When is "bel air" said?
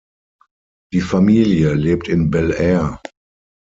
2.31-2.99